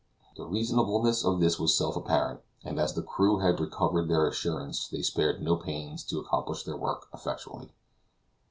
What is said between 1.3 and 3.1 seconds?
this was self apparent, and as the